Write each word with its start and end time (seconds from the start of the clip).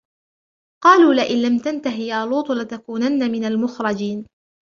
قَالُوا 0.83 1.13
لَئِنْ 1.13 1.41
لَمْ 1.41 1.59
تَنْتَهِ 1.59 1.93
يَا 1.95 2.25
لُوطُ 2.25 2.51
لَتَكُونَنَّ 2.51 3.31
مِنَ 3.31 3.45
الْمُخْرَجِينَ 3.45 4.25